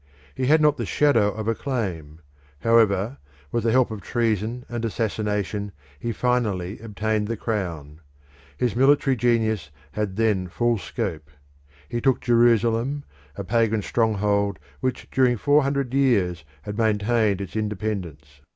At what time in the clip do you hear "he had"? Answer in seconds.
0.33-0.61